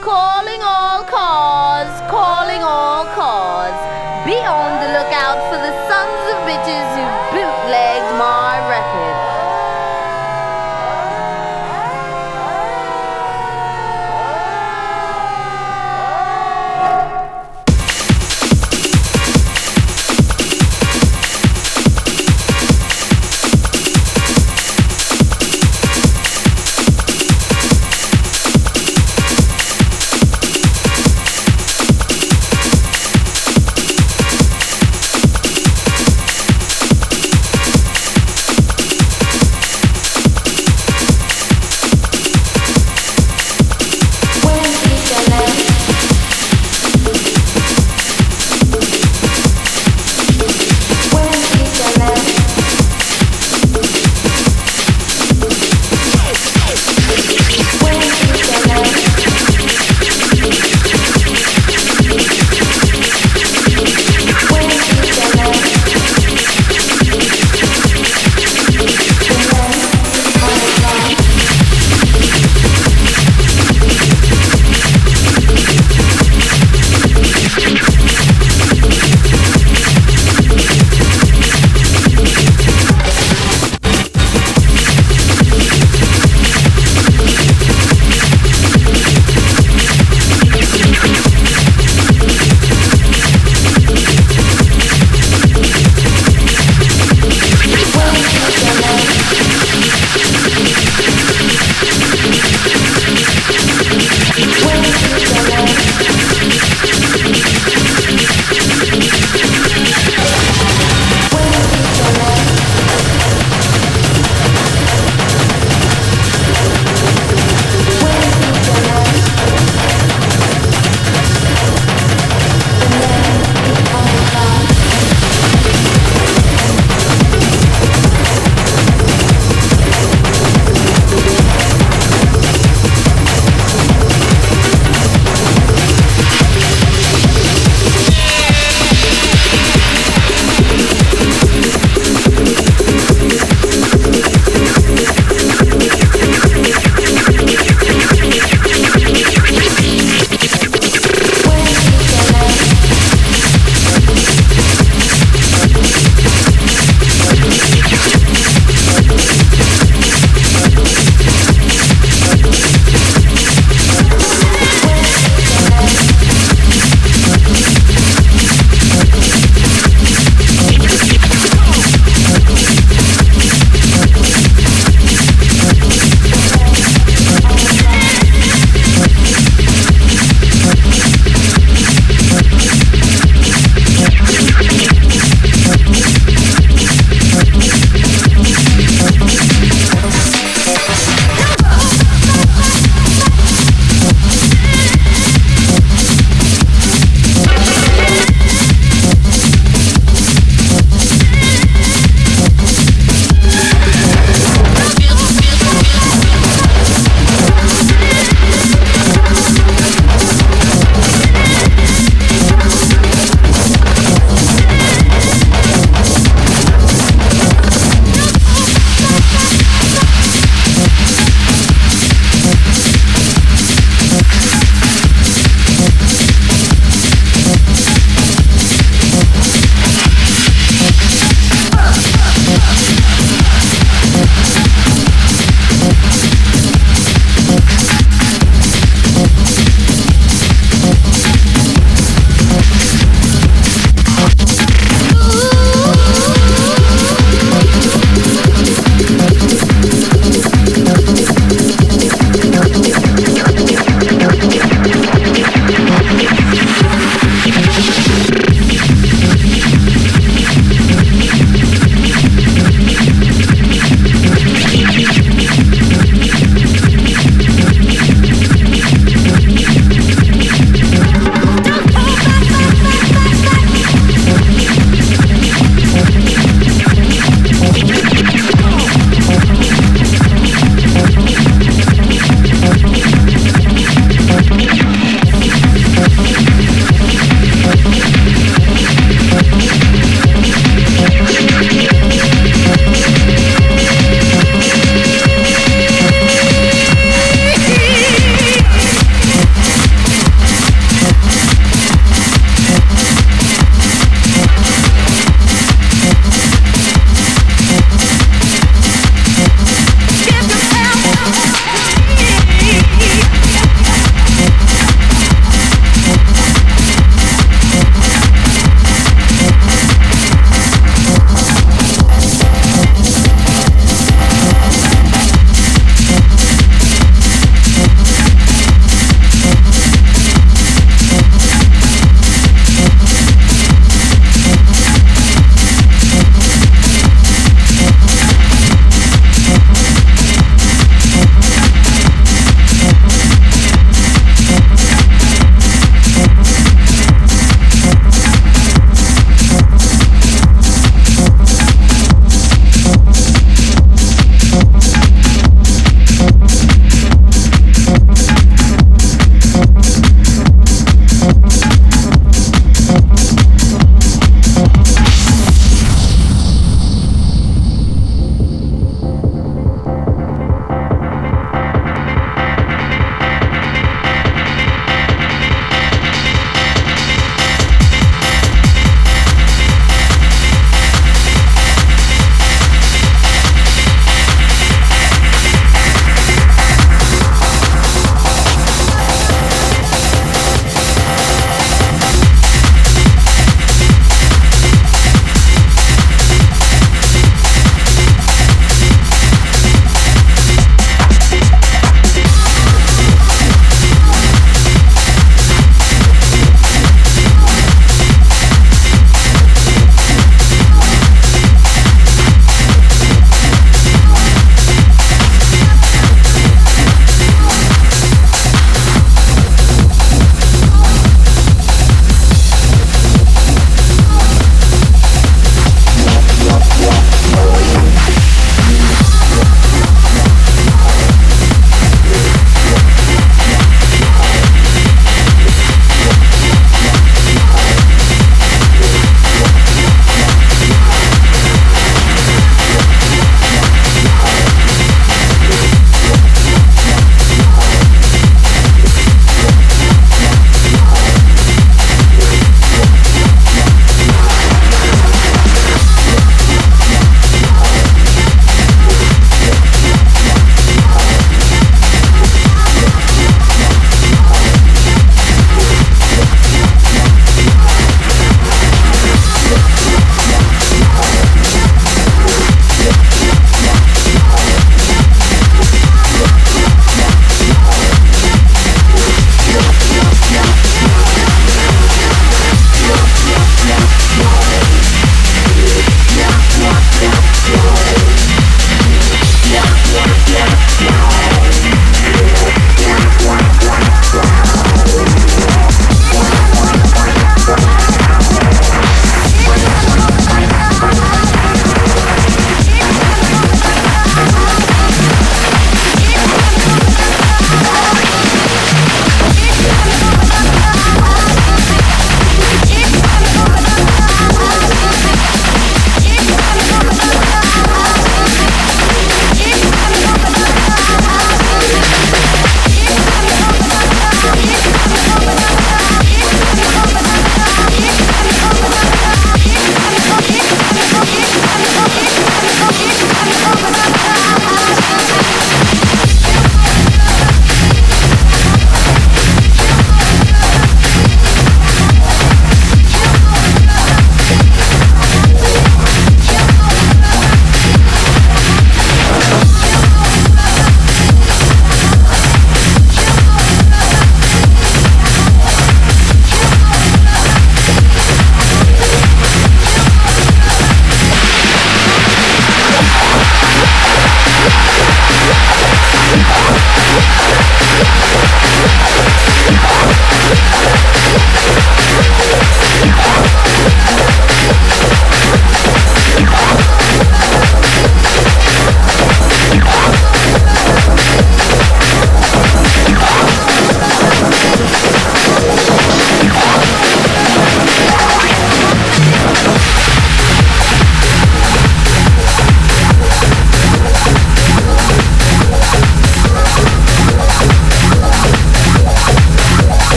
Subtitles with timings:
[0.00, 1.49] Calling all cars,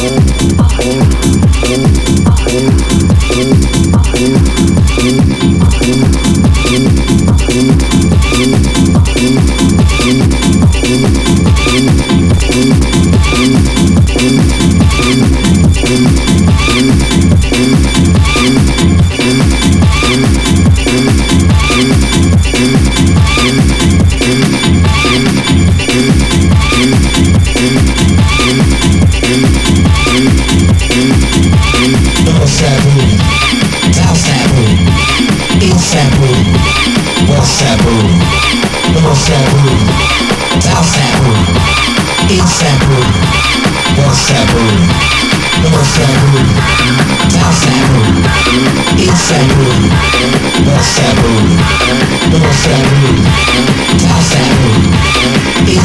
[0.00, 0.39] Thank you.